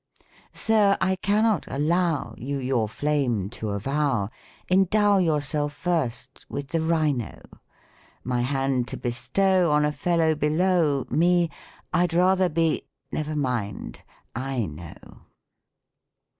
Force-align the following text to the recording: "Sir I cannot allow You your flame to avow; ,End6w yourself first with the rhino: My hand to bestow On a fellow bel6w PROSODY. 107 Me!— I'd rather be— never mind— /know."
"Sir 0.51 0.97
I 0.99 1.15
cannot 1.15 1.67
allow 1.67 2.33
You 2.35 2.57
your 2.57 2.89
flame 2.89 3.51
to 3.51 3.69
avow; 3.69 4.31
,End6w 4.71 5.23
yourself 5.23 5.73
first 5.73 6.43
with 6.49 6.69
the 6.69 6.81
rhino: 6.81 7.39
My 8.23 8.41
hand 8.41 8.87
to 8.87 8.97
bestow 8.97 9.69
On 9.69 9.85
a 9.85 9.91
fellow 9.91 10.33
bel6w 10.33 10.39
PROSODY. 10.39 10.57
107 10.57 11.19
Me!— 11.19 11.49
I'd 11.93 12.13
rather 12.15 12.49
be— 12.49 12.87
never 13.11 13.35
mind— 13.35 14.01
/know." 14.35 15.19